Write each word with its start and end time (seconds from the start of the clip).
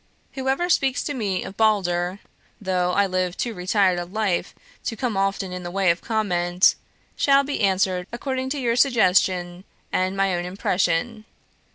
"Whoever 0.33 0.67
speaks 0.67 1.03
to 1.03 1.13
me 1.13 1.43
of 1.43 1.55
'Balder' 1.57 2.17
though 2.59 2.91
I 2.93 3.05
live 3.05 3.37
too 3.37 3.53
retired 3.53 3.99
a 3.99 4.05
life 4.05 4.55
to 4.85 4.95
come 4.95 5.15
often 5.15 5.53
in 5.53 5.61
the 5.61 5.69
way 5.69 5.91
of 5.91 6.01
comment 6.01 6.73
shall 7.15 7.43
be 7.43 7.61
answered 7.61 8.07
according 8.11 8.49
to 8.49 8.59
your 8.59 8.75
suggestion 8.75 9.63
and 9.93 10.17
my 10.17 10.33
own 10.35 10.43
impression. 10.43 11.25